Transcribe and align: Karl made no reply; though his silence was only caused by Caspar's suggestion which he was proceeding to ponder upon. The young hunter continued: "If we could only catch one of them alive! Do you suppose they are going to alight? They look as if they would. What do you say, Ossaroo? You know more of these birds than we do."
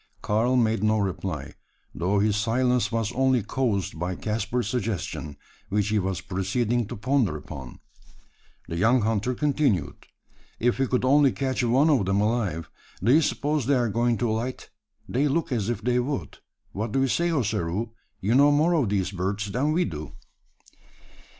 Karl 0.23 0.55
made 0.55 0.81
no 0.83 0.97
reply; 0.97 1.53
though 1.93 2.17
his 2.17 2.35
silence 2.35 2.91
was 2.91 3.11
only 3.11 3.43
caused 3.43 3.99
by 3.99 4.15
Caspar's 4.15 4.67
suggestion 4.67 5.37
which 5.69 5.89
he 5.89 5.99
was 5.99 6.21
proceeding 6.21 6.87
to 6.87 6.95
ponder 6.97 7.37
upon. 7.37 7.77
The 8.67 8.77
young 8.77 9.01
hunter 9.01 9.35
continued: 9.35 10.07
"If 10.59 10.79
we 10.79 10.87
could 10.87 11.05
only 11.05 11.31
catch 11.31 11.63
one 11.63 11.91
of 11.91 12.05
them 12.07 12.19
alive! 12.19 12.67
Do 13.03 13.13
you 13.13 13.21
suppose 13.21 13.67
they 13.67 13.75
are 13.75 13.89
going 13.89 14.17
to 14.17 14.31
alight? 14.31 14.71
They 15.07 15.27
look 15.27 15.51
as 15.51 15.69
if 15.69 15.83
they 15.83 15.99
would. 15.99 16.39
What 16.71 16.93
do 16.93 17.01
you 17.01 17.07
say, 17.07 17.31
Ossaroo? 17.31 17.91
You 18.21 18.33
know 18.33 18.51
more 18.51 18.73
of 18.73 18.89
these 18.89 19.11
birds 19.11 19.51
than 19.51 19.71
we 19.71 19.85
do." 19.85 20.13